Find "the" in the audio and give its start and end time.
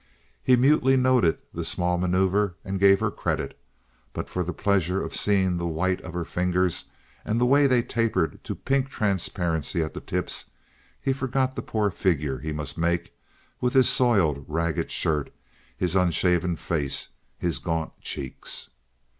1.53-1.63, 4.43-4.51, 5.57-5.67, 7.39-7.45, 9.93-10.01, 11.55-11.61